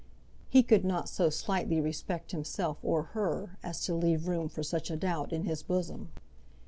He 0.49 0.63
could 0.63 0.83
not 0.83 1.07
so 1.09 1.29
slightly 1.29 1.79
respect 1.79 2.31
himself 2.31 2.79
or 2.81 3.03
her 3.13 3.59
as 3.61 3.81
to 3.85 3.93
leave 3.93 4.27
room 4.27 4.49
for 4.49 4.63
such 4.63 4.89
a 4.89 4.97
doubt 4.97 5.31
in 5.31 5.43
his 5.43 5.61
bosom. 5.61 6.09